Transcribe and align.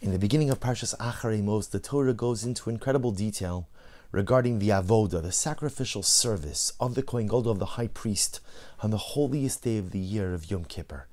In 0.00 0.12
the 0.12 0.18
beginning 0.18 0.50
of 0.50 0.60
Parshas 0.60 0.94
Acharei 0.98 1.42
Mos, 1.42 1.68
the 1.68 1.78
Torah 1.78 2.12
goes 2.12 2.44
into 2.44 2.68
incredible 2.68 3.10
detail 3.10 3.68
regarding 4.12 4.58
the 4.58 4.68
avoda, 4.68 5.22
the 5.22 5.32
sacrificial 5.32 6.02
service 6.02 6.72
of 6.78 6.94
the 6.94 7.02
Kohen 7.02 7.26
Gadol 7.26 7.50
of 7.50 7.58
the 7.58 7.76
high 7.76 7.86
priest 7.86 8.40
on 8.80 8.90
the 8.90 8.98
holiest 8.98 9.62
day 9.62 9.78
of 9.78 9.92
the 9.92 9.98
year 9.98 10.34
of 10.34 10.50
Yom 10.50 10.64
Kippur. 10.64 11.06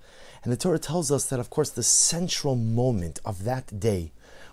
And 0.44 0.52
the 0.52 0.58
Torah 0.58 0.80
tells 0.80 1.12
us 1.12 1.26
that, 1.28 1.40
of 1.40 1.50
course, 1.50 1.70
the 1.70 1.84
central 1.84 2.56
moment 2.56 3.20
of 3.24 3.44
that 3.44 3.80
day 3.80 4.12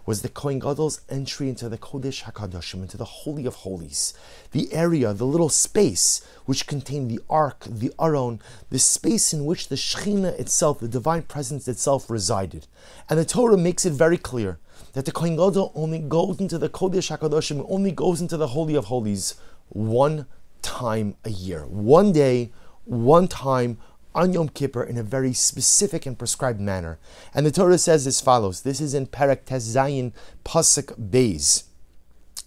was 0.09 0.23
the 0.23 0.29
Kohen 0.31 0.59
Gadol's 0.59 1.03
entry 1.11 1.51
into 1.51 1.69
the 1.69 1.77
Kodesh 1.77 2.23
Hakadoshim, 2.23 2.81
into 2.81 2.97
the 2.97 3.05
Holy 3.05 3.45
of 3.45 3.57
Holies, 3.57 4.15
the 4.53 4.73
area, 4.73 5.13
the 5.13 5.27
little 5.27 5.51
space 5.51 6.27
which 6.47 6.67
contained 6.67 7.11
the 7.11 7.21
Ark, 7.29 7.67
the 7.69 7.93
Aron, 8.01 8.41
the 8.71 8.79
space 8.79 9.35
in 9.35 9.45
which 9.45 9.69
the 9.69 9.75
Shekhinah 9.75 10.41
itself, 10.41 10.81
the 10.81 10.89
Divine 10.89 11.25
Presence 11.25 11.69
itself, 11.69 12.09
resided. 12.09 12.67
And 13.11 13.19
the 13.19 13.27
Torah 13.27 13.59
makes 13.59 13.85
it 13.85 13.93
very 13.93 14.17
clear 14.17 14.59
that 14.95 15.05
the 15.05 15.13
Kohen 15.13 15.37
Gadol 15.37 15.73
only 15.75 15.99
goes 15.99 16.41
into 16.41 16.57
the 16.57 16.71
Kodesh 16.71 17.15
Hakadoshim, 17.15 17.67
only 17.69 17.93
goes 17.93 18.23
into 18.23 18.39
the 18.39 18.49
Holy 18.49 18.77
of 18.77 18.87
Holies 18.87 19.35
one 19.69 20.25
time 20.63 21.17
a 21.27 21.31
year, 21.31 21.67
one 21.67 22.13
day, 22.13 22.51
one 22.87 23.29
time, 23.29 23.77
on 24.19 24.33
Yom 24.33 24.49
Kippur 24.49 24.83
in 24.83 24.99
a 24.99 25.05
very 25.05 25.33
specific 25.33 26.05
and 26.05 26.19
prescribed 26.19 26.61
manner. 26.61 26.99
And 27.33 27.47
the 27.47 27.53
Torah 27.53 27.79
says 27.79 28.05
as 28.05 28.21
follows 28.21 28.63
this 28.63 28.81
is 28.81 28.93
in 28.93 29.07
Perek 29.07 29.45
Zayin 29.45 30.13
Pasuk 30.45 30.99
Beis. 30.99 31.63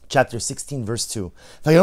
Chapter 0.10 0.38
16, 0.38 0.84
verse 0.84 1.08
2. 1.08 1.32
Tell 1.64 1.74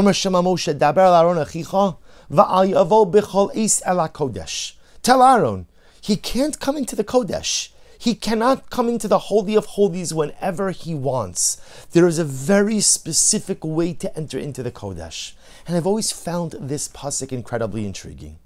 Aaron, 5.23 5.67
he 6.03 6.17
can't 6.17 6.61
come 6.61 6.77
into 6.77 6.95
the 6.95 7.05
Kodesh. 7.05 7.71
He 7.99 8.15
cannot 8.15 8.69
come 8.69 8.91
into 8.91 9.09
the 9.09 9.19
Holy 9.19 9.57
of 9.57 9.65
Holies 9.65 10.13
whenever 10.13 10.71
he 10.71 10.95
wants. 10.95 11.87
There 11.93 12.07
is 12.07 12.19
a 12.19 12.25
very 12.25 12.81
specific 12.81 13.65
way 13.65 13.95
to 13.95 14.15
enter 14.15 14.39
into 14.39 14.63
the 14.63 14.71
Kodesh. 14.71 15.33
And 15.67 15.75
I've 15.75 15.87
always 15.87 16.13
found 16.13 16.57
this 16.61 16.89
pasuk 16.89 17.33
incredibly 17.33 17.87
intriguing. 17.87 18.39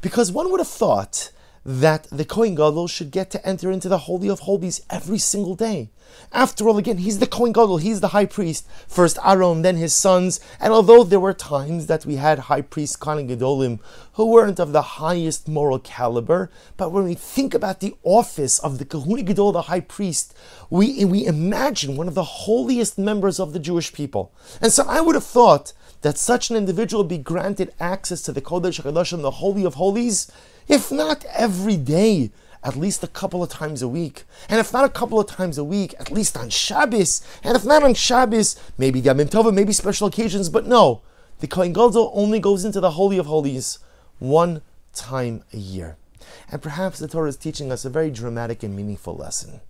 Because 0.00 0.30
one 0.30 0.50
would 0.50 0.60
have 0.60 0.68
thought 0.68 1.32
that 1.64 2.06
the 2.10 2.24
Kohen 2.24 2.54
Gadol 2.54 2.86
should 2.88 3.10
get 3.10 3.30
to 3.30 3.46
enter 3.46 3.70
into 3.70 3.88
the 3.88 3.98
Holy 3.98 4.28
of 4.28 4.40
Holies 4.40 4.80
every 4.88 5.18
single 5.18 5.54
day. 5.54 5.90
After 6.32 6.68
all, 6.68 6.78
again, 6.78 6.98
he's 6.98 7.18
the 7.18 7.26
Kohen 7.26 7.52
Gadol, 7.52 7.78
he's 7.78 8.00
the 8.00 8.08
high 8.08 8.24
priest. 8.24 8.66
First 8.86 9.18
Aaron, 9.24 9.62
then 9.62 9.76
his 9.76 9.94
sons. 9.94 10.40
And 10.60 10.72
although 10.72 11.04
there 11.04 11.20
were 11.20 11.34
times 11.34 11.86
that 11.86 12.06
we 12.06 12.16
had 12.16 12.38
high 12.38 12.62
priests, 12.62 12.96
Kohen 12.96 13.28
Gadolim, 13.28 13.80
who 14.12 14.26
weren't 14.26 14.58
of 14.58 14.72
the 14.72 14.82
highest 14.82 15.48
moral 15.48 15.78
caliber, 15.78 16.50
but 16.76 16.90
when 16.90 17.04
we 17.04 17.14
think 17.14 17.52
about 17.52 17.80
the 17.80 17.94
office 18.02 18.58
of 18.60 18.78
the 18.78 18.84
Kohen 18.84 19.24
Gadol, 19.24 19.52
the 19.52 19.62
high 19.62 19.80
priest, 19.80 20.34
we, 20.70 21.04
we 21.04 21.26
imagine 21.26 21.96
one 21.96 22.08
of 22.08 22.14
the 22.14 22.24
holiest 22.24 22.98
members 22.98 23.38
of 23.38 23.52
the 23.52 23.58
Jewish 23.58 23.92
people. 23.92 24.32
And 24.62 24.72
so 24.72 24.84
I 24.88 25.00
would 25.00 25.16
have 25.16 25.24
thought 25.24 25.72
that 26.02 26.18
such 26.18 26.50
an 26.50 26.56
individual 26.56 27.04
be 27.04 27.18
granted 27.18 27.72
access 27.80 28.22
to 28.22 28.32
the 28.32 28.40
Kodesh 28.40 28.80
HaKadoshim, 28.80 29.22
the 29.22 29.32
Holy 29.32 29.64
of 29.64 29.74
Holies, 29.74 30.30
if 30.68 30.92
not 30.92 31.24
every 31.34 31.76
day, 31.76 32.30
at 32.62 32.76
least 32.76 33.04
a 33.04 33.08
couple 33.08 33.42
of 33.42 33.48
times 33.48 33.82
a 33.82 33.88
week. 33.88 34.24
And 34.48 34.60
if 34.60 34.72
not 34.72 34.84
a 34.84 34.90
couple 34.90 35.20
of 35.20 35.26
times 35.26 35.58
a 35.58 35.64
week, 35.64 35.94
at 35.98 36.10
least 36.10 36.36
on 36.36 36.50
Shabbos. 36.50 37.22
And 37.42 37.56
if 37.56 37.64
not 37.64 37.82
on 37.82 37.94
Shabbos, 37.94 38.60
maybe 38.76 39.00
Yamim 39.00 39.30
Tova, 39.30 39.52
maybe 39.54 39.72
special 39.72 40.08
occasions. 40.08 40.48
But 40.48 40.66
no, 40.66 41.02
the 41.40 41.46
Kohen 41.46 41.72
Gadol 41.72 42.10
only 42.14 42.40
goes 42.40 42.64
into 42.64 42.80
the 42.80 42.92
Holy 42.92 43.18
of 43.18 43.26
Holies 43.26 43.78
one 44.18 44.62
time 44.92 45.44
a 45.52 45.56
year. 45.56 45.96
And 46.50 46.60
perhaps 46.60 46.98
the 46.98 47.08
Torah 47.08 47.28
is 47.28 47.36
teaching 47.36 47.70
us 47.70 47.84
a 47.84 47.90
very 47.90 48.10
dramatic 48.10 48.62
and 48.62 48.74
meaningful 48.74 49.14
lesson. 49.14 49.60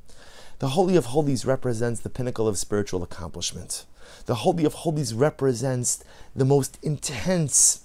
The 0.59 0.71
Holy 0.71 0.97
of 0.97 1.07
Holies 1.07 1.45
represents 1.45 2.01
the 2.01 2.11
pinnacle 2.11 2.49
of 2.49 2.59
spiritual 2.59 3.05
accomplishment. 3.05 3.87
The 4.27 4.37
Holy 4.37 4.65
of 4.65 4.75
Holies 4.75 5.15
represents 5.15 6.03
the 6.35 6.45
most 6.45 6.79
intense 6.83 7.85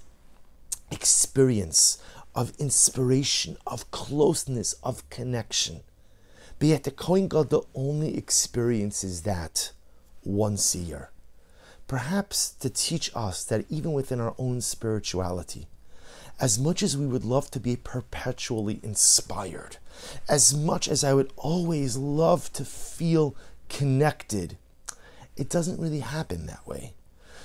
experience 0.90 2.00
of 2.34 2.52
inspiration, 2.58 3.58
of 3.68 3.92
closeness, 3.92 4.74
of 4.81 5.08
connection. 5.12 5.81
But 6.58 6.70
yet 6.70 6.84
the 6.84 6.90
Kohen 6.90 7.28
Gadol 7.28 7.68
only 7.75 8.18
experiences 8.18 9.22
that 9.22 9.72
once 10.24 10.74
a 10.74 10.80
year. 10.80 11.12
Perhaps 11.88 12.53
to 12.53 12.72
teach 12.72 13.12
us 13.14 13.44
that 13.44 13.66
even 13.70 13.94
within 13.94 14.20
our 14.20 14.34
own 14.40 14.62
spirituality, 14.62 15.68
as 16.40 16.60
much 16.60 16.84
as 16.84 16.98
we 16.98 17.06
would 17.06 17.24
love 17.24 17.50
to 17.52 17.60
be 17.60 17.76
perpetually 17.76 18.80
inspired, 18.84 19.78
as 20.28 20.54
much 20.56 20.88
as 20.88 21.04
I 21.04 21.14
would 21.14 21.32
always 21.38 21.98
love 21.98 22.52
to 22.54 22.66
feel 22.66 23.36
connected, 23.70 24.58
it 25.36 25.50
doesn't 25.50 25.80
really 25.80 26.00
happen 26.00 26.46
that 26.46 26.66
way. 26.68 26.94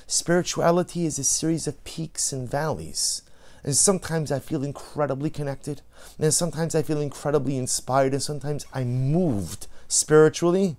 Spirituality 0.07 1.05
is 1.05 1.19
a 1.19 1.25
series 1.25 1.67
of 1.67 1.83
peaks 1.85 2.33
and 2.33 2.51
valleys. 2.51 3.23
And 3.63 3.77
sometimes 3.77 4.33
I 4.33 4.39
feel 4.39 4.65
incredibly 4.65 5.31
connected. 5.31 5.83
And 6.19 6.33
sometimes 6.33 6.75
I 6.75 6.83
feel 6.83 7.01
incredibly 7.01 7.59
inspired. 7.59 8.13
And 8.13 8.23
sometimes 8.23 8.65
I'm 8.73 9.13
moved 9.13 9.67
spiritually. 9.89 10.77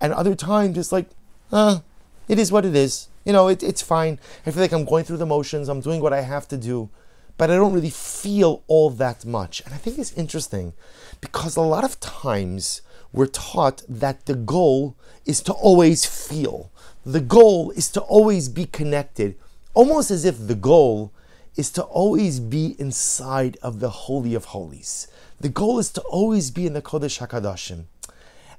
And 0.00 0.12
other 0.12 0.34
times 0.34 0.78
it's 0.78 0.92
like, 0.92 1.06
uh, 1.50 1.80
it 2.28 2.38
is 2.38 2.52
what 2.52 2.64
it 2.64 2.76
is. 2.76 3.08
You 3.24 3.32
know, 3.32 3.48
it, 3.48 3.62
it's 3.62 3.82
fine. 3.82 4.20
I 4.46 4.50
feel 4.50 4.62
like 4.62 4.72
I'm 4.72 4.84
going 4.84 5.04
through 5.04 5.16
the 5.16 5.26
motions. 5.26 5.68
I'm 5.68 5.80
doing 5.80 6.00
what 6.00 6.12
I 6.12 6.20
have 6.20 6.46
to 6.48 6.56
do. 6.56 6.88
But 7.38 7.50
I 7.50 7.54
don't 7.54 7.72
really 7.72 7.88
feel 7.88 8.62
all 8.66 8.90
that 8.90 9.24
much. 9.24 9.62
And 9.64 9.72
I 9.72 9.78
think 9.78 9.98
it's 9.98 10.12
interesting 10.12 10.74
because 11.20 11.56
a 11.56 11.62
lot 11.62 11.84
of 11.84 11.98
times 12.00 12.82
we're 13.12 13.26
taught 13.26 13.82
that 13.88 14.26
the 14.26 14.34
goal 14.34 14.96
is 15.24 15.40
to 15.42 15.52
always 15.52 16.04
feel. 16.04 16.70
The 17.06 17.20
goal 17.20 17.70
is 17.70 17.88
to 17.92 18.00
always 18.02 18.48
be 18.48 18.66
connected, 18.66 19.36
almost 19.72 20.10
as 20.10 20.24
if 20.24 20.46
the 20.46 20.54
goal 20.54 21.12
is 21.56 21.70
to 21.70 21.82
always 21.82 22.40
be 22.40 22.76
inside 22.78 23.56
of 23.62 23.80
the 23.80 23.90
Holy 23.90 24.34
of 24.34 24.46
Holies. 24.46 25.08
The 25.40 25.48
goal 25.48 25.78
is 25.78 25.90
to 25.90 26.00
always 26.02 26.50
be 26.50 26.66
in 26.66 26.72
the 26.72 26.82
Kodesh 26.82 27.18
HaKadoshim. 27.26 27.84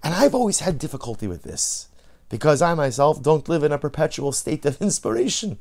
And 0.02 0.14
I've 0.14 0.34
always 0.34 0.62
had 0.62 0.80
difficulty 0.80 1.28
with 1.28 1.44
this 1.44 1.90
because 2.30 2.62
I 2.62 2.74
myself 2.74 3.22
don't 3.22 3.50
live 3.50 3.64
in 3.64 3.72
a 3.72 3.78
perpetual 3.78 4.32
state 4.32 4.66
of 4.66 4.82
inspiration. 4.82 5.58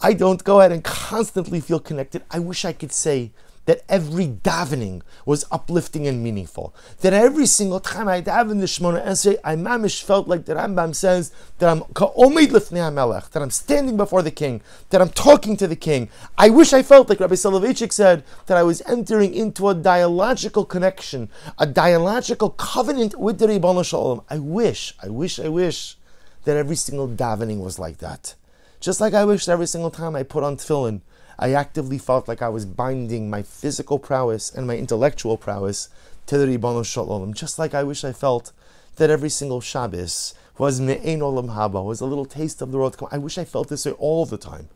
I 0.00 0.12
don't 0.12 0.44
go 0.44 0.60
ahead 0.60 0.72
and 0.72 0.84
constantly 0.84 1.60
feel 1.60 1.80
connected. 1.80 2.22
I 2.30 2.38
wish 2.38 2.64
I 2.64 2.72
could 2.72 2.92
say 2.92 3.32
that 3.68 3.84
every 3.86 4.26
davening 4.26 5.02
was 5.26 5.44
uplifting 5.50 6.06
and 6.06 6.24
meaningful. 6.24 6.74
That 7.02 7.12
every 7.12 7.44
single 7.44 7.80
time 7.80 8.08
I 8.08 8.22
daven 8.22 8.60
the 8.60 8.66
Shemona 8.66 9.04
Esrei, 9.04 9.36
I 9.44 9.56
mamish 9.56 10.02
felt 10.02 10.26
like 10.26 10.46
the 10.46 10.54
Rambam 10.54 10.94
says 10.94 11.32
that 11.58 11.68
I'm 11.68 11.82
ka'omid 11.92 12.46
lifnei 12.46 12.80
HaMelech, 12.90 13.28
that 13.32 13.42
I'm 13.42 13.50
standing 13.50 13.98
before 13.98 14.22
the 14.22 14.30
king, 14.30 14.62
that 14.88 15.02
I'm 15.02 15.10
talking 15.10 15.54
to 15.58 15.66
the 15.66 15.76
king. 15.76 16.08
I 16.38 16.48
wish 16.48 16.72
I 16.72 16.82
felt 16.82 17.10
like 17.10 17.20
Rabbi 17.20 17.34
Soloveitchik 17.34 17.92
said 17.92 18.24
that 18.46 18.56
I 18.56 18.62
was 18.62 18.80
entering 18.86 19.34
into 19.34 19.68
a 19.68 19.74
dialogical 19.74 20.64
connection, 20.64 21.28
a 21.58 21.66
dialogical 21.66 22.48
covenant 22.48 23.18
with 23.20 23.38
the 23.38 23.48
Ribbono 23.48 23.84
Shel 23.84 24.02
Olam. 24.02 24.24
I 24.30 24.38
wish, 24.38 24.94
I 25.02 25.10
wish, 25.10 25.38
I 25.38 25.48
wish 25.48 25.97
that 26.44 26.56
every 26.56 26.76
single 26.76 27.08
davening 27.08 27.62
was 27.62 27.78
like 27.78 27.98
that. 27.98 28.34
Just 28.80 29.00
like 29.00 29.14
I 29.14 29.24
wish 29.24 29.48
every 29.48 29.66
single 29.66 29.90
time 29.90 30.14
I 30.14 30.22
put 30.22 30.44
on 30.44 30.56
tefillin, 30.56 31.00
I 31.38 31.52
actively 31.52 31.98
felt 31.98 32.26
like 32.28 32.42
I 32.42 32.48
was 32.48 32.64
binding 32.64 33.30
my 33.30 33.42
physical 33.42 33.98
prowess 33.98 34.52
and 34.54 34.66
my 34.66 34.76
intellectual 34.76 35.36
prowess 35.36 35.88
to 36.26 36.38
the 36.38 36.46
Ribbono 36.46 36.84
Shel 36.84 37.06
Olam, 37.06 37.34
just 37.34 37.58
like 37.58 37.74
I 37.74 37.84
wish 37.84 38.04
I 38.04 38.12
felt 38.12 38.52
that 38.96 39.10
every 39.10 39.30
single 39.30 39.60
Shabbos 39.60 40.34
was 40.58 40.80
Me'ein 40.80 41.20
Olam 41.20 41.54
Haba, 41.54 41.84
was 41.84 42.00
a 42.00 42.06
little 42.06 42.26
taste 42.26 42.60
of 42.60 42.72
the 42.72 42.78
world. 42.78 42.96
I 43.12 43.18
wish 43.18 43.38
I 43.38 43.44
felt 43.44 43.68
this 43.68 43.86
way 43.86 43.92
all 43.92 44.26
the 44.26 44.36
time. 44.36 44.68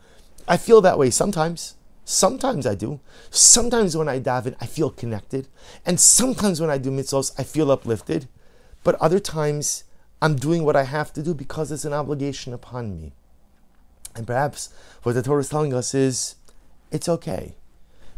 I 0.47 0.57
feel 0.57 0.81
that 0.81 0.99
way 0.99 1.11
sometimes. 1.11 1.75
Sometimes 2.05 2.67
I 2.67 2.75
do. 2.75 3.01
Sometimes 3.31 3.97
when 3.97 4.09
I 4.09 4.19
daven, 4.19 4.57
I 4.61 4.67
feel 4.67 4.91
connected. 4.91 5.49
And 5.87 6.01
sometimes 6.01 6.61
when 6.61 6.71
I 6.71 6.79
do 6.79 6.91
mitzvahs, 6.91 7.33
I 7.39 7.45
feel 7.45 7.71
uplifted. 7.71 8.29
But 8.83 8.97
other 8.97 9.21
times, 9.21 9.85
I'm 10.23 10.37
doing 10.37 10.63
what 10.63 10.77
I 10.77 10.85
have 10.85 11.13
to 11.15 11.23
do 11.23 11.35
because 11.35 11.73
it's 11.73 11.85
an 11.85 11.93
obligation 11.93 12.53
upon 12.53 12.97
me. 12.97 13.13
And 14.15 14.25
perhaps 14.25 14.73
what 15.03 15.17
the 15.17 15.23
Torah 15.23 15.41
is 15.41 15.49
telling 15.49 15.75
us 15.75 15.97
is 15.97 16.37
it's 16.93 17.09
okay. 17.09 17.57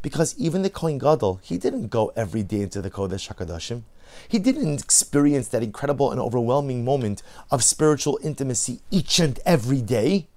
Because 0.03 0.39
even 0.39 0.61
the 0.61 0.69
Kohen 0.69 0.99
Gadol, 0.99 1.41
he 1.43 1.57
didn't 1.57 1.89
go 1.89 2.13
every 2.15 2.43
day 2.43 2.61
into 2.61 2.83
the 2.83 2.91
Kodesh 2.91 3.33
HaKadoshim. 3.33 3.85
He 4.29 4.39
didn't 4.39 4.83
experience 4.83 5.49
that 5.49 5.63
incredible 5.63 6.11
and 6.11 6.21
overwhelming 6.21 6.85
moment 6.85 7.23
of 7.51 7.65
spiritual 7.65 8.19
intimacy 8.23 8.81
each 8.91 9.19
and 9.19 9.41
every 9.47 9.81
day. 9.81 10.29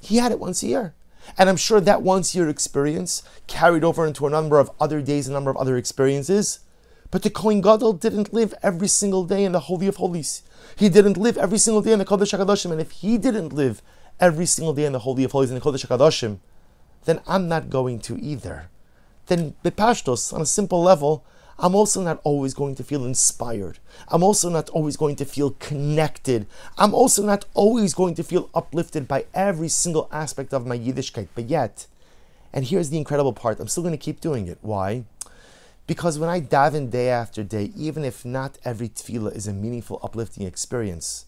He 0.00 0.18
had 0.18 0.30
it 0.30 0.38
once 0.38 0.62
a 0.62 0.68
year. 0.68 0.94
And 1.36 1.48
I'm 1.48 1.56
sure 1.56 1.80
that 1.80 2.02
once 2.02 2.36
year 2.36 2.48
experience 2.48 3.24
carried 3.48 3.82
over 3.82 4.06
into 4.06 4.28
a 4.28 4.30
number 4.30 4.60
of 4.60 4.70
other 4.80 5.02
days, 5.02 5.26
a 5.26 5.32
number 5.32 5.50
of 5.50 5.56
other 5.56 5.76
experiences. 5.76 6.60
But 7.10 7.22
the 7.22 7.30
Kohen 7.30 7.60
Gadol 7.60 7.94
didn't 7.94 8.34
live 8.34 8.54
every 8.62 8.88
single 8.88 9.24
day 9.24 9.44
in 9.44 9.52
the 9.52 9.60
Holy 9.60 9.86
of 9.86 9.96
Holies. 9.96 10.42
He 10.76 10.88
didn't 10.88 11.16
live 11.16 11.38
every 11.38 11.58
single 11.58 11.80
day 11.80 11.92
in 11.92 11.98
the 11.98 12.04
Kodesh 12.04 12.36
HaKadoshim. 12.36 12.70
And 12.70 12.80
if 12.80 12.90
he 12.90 13.16
didn't 13.16 13.52
live 13.52 13.82
every 14.20 14.46
single 14.46 14.74
day 14.74 14.84
in 14.84 14.92
the 14.92 14.98
Holy 15.00 15.24
of 15.24 15.32
Holies 15.32 15.50
in 15.50 15.54
the 15.54 15.60
Kodesh 15.62 15.86
HaKadoshim, 15.86 16.38
then 17.04 17.20
I'm 17.26 17.48
not 17.48 17.70
going 17.70 18.00
to 18.00 18.18
either. 18.18 18.68
Then 19.26 19.54
Bepashtos, 19.64 20.32
on 20.32 20.42
a 20.42 20.46
simple 20.46 20.82
level, 20.82 21.24
I'm 21.58 21.74
also 21.74 22.02
not 22.02 22.20
always 22.22 22.54
going 22.54 22.76
to 22.76 22.84
feel 22.84 23.04
inspired. 23.04 23.78
I'm 24.08 24.22
also 24.22 24.48
not 24.48 24.68
always 24.70 24.96
going 24.96 25.16
to 25.16 25.24
feel 25.24 25.50
connected. 25.58 26.46
I'm 26.76 26.94
also 26.94 27.24
not 27.24 27.46
always 27.54 27.94
going 27.94 28.14
to 28.14 28.22
feel 28.22 28.48
uplifted 28.54 29.08
by 29.08 29.26
every 29.34 29.68
single 29.68 30.08
aspect 30.12 30.54
of 30.54 30.66
my 30.66 30.78
Yiddishkeit. 30.78 31.28
But 31.34 31.48
yet, 31.48 31.86
and 32.52 32.64
here's 32.64 32.90
the 32.90 32.98
incredible 32.98 33.32
part, 33.32 33.58
I'm 33.58 33.68
still 33.68 33.82
going 33.82 33.92
to 33.92 33.98
keep 33.98 34.20
doing 34.20 34.46
it. 34.46 34.58
Why? 34.62 35.04
Because 35.88 36.18
when 36.18 36.28
I 36.28 36.42
daven 36.42 36.90
day 36.90 37.08
after 37.08 37.42
day, 37.42 37.72
even 37.74 38.04
if 38.04 38.22
not 38.22 38.58
every 38.62 38.90
tefillah 38.90 39.34
is 39.34 39.48
a 39.48 39.54
meaningful, 39.54 39.98
uplifting 40.02 40.46
experience, 40.46 41.24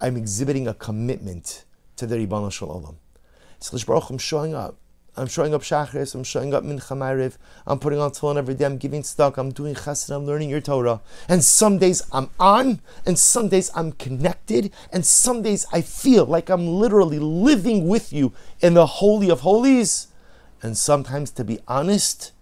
I'm 0.00 0.16
exhibiting 0.16 0.66
a 0.66 0.72
commitment 0.72 1.66
to 1.96 2.06
the 2.06 2.16
Ribbono 2.16 2.50
Shel 2.50 2.68
Olam. 2.68 3.84
Baruch 3.84 4.08
I'm 4.08 4.16
showing 4.16 4.54
up. 4.54 4.78
I'm 5.14 5.26
showing 5.26 5.52
up 5.52 5.60
Shachris, 5.60 6.14
I'm 6.14 6.24
showing 6.24 6.54
up 6.54 6.64
Mincha 6.64 6.96
Ma'ariv, 6.96 7.36
I'm 7.66 7.78
putting 7.78 7.98
on 7.98 8.12
Tefillin 8.12 8.38
every 8.38 8.54
day, 8.54 8.64
I'm 8.64 8.78
giving 8.78 9.02
stock, 9.02 9.36
I'm 9.36 9.50
doing 9.50 9.74
Chesed, 9.74 10.08
I'm 10.08 10.24
learning 10.24 10.48
your 10.48 10.62
Torah. 10.62 11.02
And 11.28 11.44
some 11.44 11.76
days 11.76 12.02
I'm 12.12 12.30
on, 12.40 12.80
and 13.04 13.18
some 13.18 13.48
days 13.48 13.70
I'm 13.74 13.92
connected, 13.92 14.72
and 14.90 15.04
some 15.04 15.42
days 15.42 15.66
I 15.70 15.82
feel 15.82 16.24
like 16.24 16.48
I'm 16.48 16.66
literally 16.66 17.18
living 17.18 17.88
with 17.88 18.10
you 18.10 18.32
in 18.60 18.72
the 18.72 18.86
Holy 18.86 19.28
of 19.28 19.40
Holies. 19.40 20.06
And 20.62 20.78
sometimes, 20.78 21.30
to 21.32 21.44
be 21.44 21.58
honest, 21.68 22.32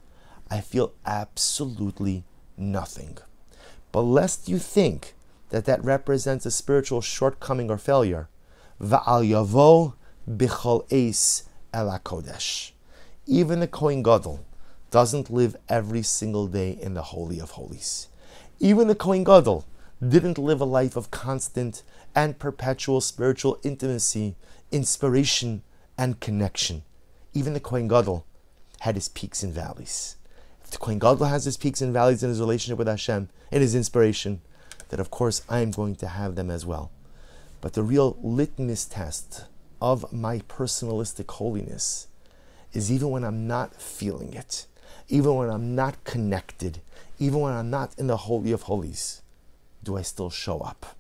I 0.51 0.61
feel 0.61 0.93
absolutely 1.07 2.25
nothing. 2.57 3.19
But 3.93 4.03
lest 4.03 4.49
you 4.49 4.59
think 4.59 5.15
that 5.51 5.65
that 5.65 5.85
represents 5.85 6.47
a 6.47 6.51
spiritual 6.51 7.01
shortcoming 7.01 7.71
or 7.71 7.79
failure, 7.79 8.29
Va'al 8.81 9.29
Yavo 9.29 9.95
Bichol 10.29 10.85
Eis 10.93 11.45
Kodesh. 11.73 12.73
Even 13.27 13.61
the 13.61 13.69
Kohen 13.69 14.03
Gadol 14.03 14.45
doesn't 14.91 15.31
live 15.31 15.57
every 15.69 16.03
single 16.03 16.47
day 16.47 16.77
in 16.81 16.95
the 16.95 17.03
Holy 17.03 17.39
of 17.39 17.53
Holies. 17.53 18.09
Even 18.59 18.89
the 18.89 18.95
Kohen 18.95 19.25
Gadol 19.25 19.65
didn't 20.07 20.39
live 20.39 20.61
a 20.61 20.65
life 20.65 20.97
of 20.97 21.11
constant 21.11 21.83
and 22.15 22.39
perpetual 22.39 23.01
spiritual 23.01 23.59
intimacy, 23.63 24.35
inspiration, 24.73 25.63
and 25.97 26.19
connection. 26.21 26.83
Even 27.35 27.53
the 27.53 27.61
Kohen 27.61 27.87
Gadol 27.87 28.25
had 28.81 28.95
his 28.97 29.09
peaks 29.09 29.43
and 29.43 29.53
valleys. 29.53 30.17
The 30.71 30.79
Kohen 30.79 30.99
Gadol 30.99 31.27
has 31.27 31.45
his 31.45 31.57
peaks 31.57 31.81
and 31.81 31.93
valleys 31.93 32.23
in 32.23 32.29
his 32.29 32.41
relationship 32.41 32.79
with 32.79 32.87
Hashem, 32.87 33.29
in 33.51 33.61
his 33.61 33.75
inspiration, 33.75 34.41
that 34.91 35.01
of 35.01 35.11
course 35.11 35.43
I 35.49 35.61
am 35.61 35.73
going 35.73 35.97
to 35.97 36.09
have 36.09 36.37
them 36.37 36.51
as 36.51 36.65
well. 36.65 36.91
But 37.61 37.73
the 37.73 37.83
real 37.83 38.17
litmus 38.23 38.85
test 38.85 39.45
of 39.81 40.13
my 40.13 40.39
personalistic 40.41 41.31
holiness 41.31 42.07
is 42.73 42.91
even 42.91 43.11
when 43.11 43.25
I'm 43.25 43.47
not 43.47 43.75
feeling 43.81 44.33
it, 44.33 44.67
even 45.09 45.35
when 45.35 45.51
I'm 45.51 45.75
not 45.75 46.05
connected, 46.05 46.81
even 47.19 47.41
when 47.41 47.53
I'm 47.53 47.71
not 47.71 47.99
in 47.99 48.07
the 48.07 48.17
Holy 48.17 48.53
of 48.53 48.63
Holies, 48.63 49.23
do 49.83 49.97
I 49.97 50.03
still 50.03 50.31
show 50.31 50.61
up? 50.61 50.97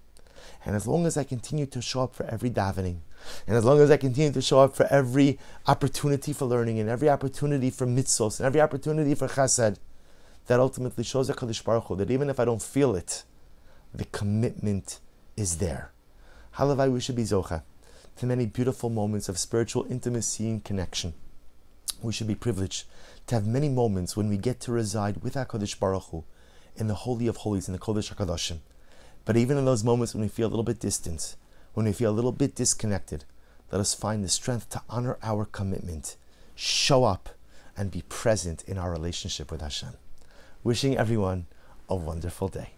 And 0.64 0.74
as 0.74 0.86
long 0.86 1.06
as 1.06 1.16
I 1.16 1.24
continue 1.24 1.66
to 1.66 1.80
show 1.80 2.02
up 2.02 2.14
for 2.14 2.26
every 2.26 2.50
davening, 2.50 2.98
and 3.46 3.56
as 3.56 3.64
long 3.64 3.80
as 3.80 3.90
I 3.90 3.96
continue 3.96 4.32
to 4.32 4.42
show 4.42 4.60
up 4.60 4.76
for 4.76 4.86
every 4.90 5.38
opportunity 5.66 6.32
for 6.32 6.46
learning, 6.46 6.78
and 6.78 6.88
every 6.88 7.08
opportunity 7.08 7.70
for 7.70 7.86
mitzvos, 7.86 8.38
and 8.38 8.46
every 8.46 8.60
opportunity 8.60 9.14
for 9.14 9.28
chesed, 9.28 9.76
that 10.46 10.60
ultimately 10.60 11.04
shows 11.04 11.30
HaKadosh 11.30 11.64
Baruch 11.64 11.84
Hu, 11.84 11.96
that 11.96 12.10
even 12.10 12.28
if 12.30 12.40
I 12.40 12.44
don't 12.44 12.62
feel 12.62 12.94
it, 12.96 13.24
the 13.94 14.04
commitment 14.06 14.98
is 15.36 15.58
there. 15.58 15.92
Halavai, 16.56 16.92
we 16.92 17.00
should 17.00 17.16
be 17.16 17.22
zocha 17.22 17.62
to 18.16 18.26
many 18.26 18.46
beautiful 18.46 18.90
moments 18.90 19.28
of 19.28 19.38
spiritual 19.38 19.86
intimacy 19.88 20.48
and 20.48 20.64
connection. 20.64 21.14
We 22.02 22.12
should 22.12 22.26
be 22.26 22.34
privileged 22.34 22.84
to 23.28 23.34
have 23.34 23.46
many 23.46 23.68
moments 23.68 24.16
when 24.16 24.28
we 24.28 24.36
get 24.36 24.60
to 24.60 24.72
reside 24.72 25.22
with 25.22 25.34
HaKadosh 25.34 25.78
Baruch 25.78 26.04
Hu 26.10 26.24
in 26.76 26.86
the 26.86 26.94
Holy 26.94 27.26
of 27.26 27.38
Holies, 27.38 27.68
in 27.68 27.72
the 27.72 27.78
Kodesh 27.78 28.14
HaKadoshim. 28.14 28.58
But 29.24 29.36
even 29.36 29.56
in 29.56 29.64
those 29.64 29.84
moments 29.84 30.14
when 30.14 30.22
we 30.22 30.28
feel 30.28 30.48
a 30.48 30.50
little 30.50 30.64
bit 30.64 30.80
distant, 30.80 31.36
when 31.74 31.86
we 31.86 31.92
feel 31.92 32.10
a 32.10 32.12
little 32.12 32.32
bit 32.32 32.54
disconnected, 32.54 33.24
let 33.70 33.80
us 33.80 33.94
find 33.94 34.24
the 34.24 34.28
strength 34.28 34.70
to 34.70 34.82
honor 34.88 35.18
our 35.22 35.44
commitment, 35.44 36.16
show 36.54 37.04
up, 37.04 37.30
and 37.76 37.90
be 37.90 38.02
present 38.08 38.64
in 38.66 38.78
our 38.78 38.90
relationship 38.90 39.50
with 39.50 39.60
Hashem. 39.60 39.94
Wishing 40.64 40.96
everyone 40.96 41.46
a 41.88 41.94
wonderful 41.94 42.48
day. 42.48 42.70